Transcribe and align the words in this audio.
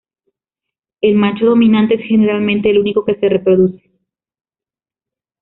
El 1.01 1.13
macho 1.13 1.45
dominante 1.45 1.93
es 1.93 2.01
generalmente 2.07 2.71
el 2.71 2.79
único 2.79 3.05
que 3.05 3.19
se 3.19 3.29
reproduce. 3.29 3.91